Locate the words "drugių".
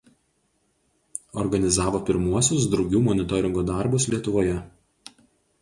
2.73-3.05